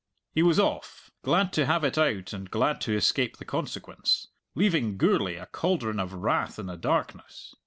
He 0.33 0.41
was 0.41 0.59
off, 0.59 1.11
glad 1.21 1.53
to 1.53 1.67
have 1.67 1.83
it 1.83 1.95
out 1.95 2.33
and 2.33 2.49
glad 2.49 2.81
to 2.81 2.95
escape 2.95 3.37
the 3.37 3.45
consequence, 3.45 4.29
leaving 4.55 4.97
Gourlay 4.97 5.35
a 5.35 5.45
cauldron 5.45 5.99
of 5.99 6.11
wrath 6.15 6.57
in 6.57 6.65
the 6.65 6.75
darkness. 6.75 7.53